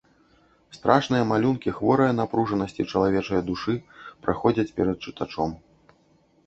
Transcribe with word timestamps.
Страшныя 0.77 1.27
малюнкі 1.31 1.73
хворае 1.79 2.07
напружанасці 2.21 2.87
чалавечае 2.91 3.41
душы 3.51 3.73
праходзяць 4.27 4.71
перад 4.81 4.97
чытачом. 5.05 5.49